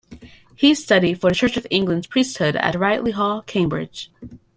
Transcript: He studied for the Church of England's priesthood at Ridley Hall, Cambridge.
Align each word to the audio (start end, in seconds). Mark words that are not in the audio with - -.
He 0.55 0.73
studied 0.73 1.21
for 1.21 1.29
the 1.29 1.35
Church 1.35 1.57
of 1.57 1.67
England's 1.69 2.07
priesthood 2.07 2.55
at 2.55 2.73
Ridley 2.73 3.11
Hall, 3.11 3.43
Cambridge. 3.43 4.09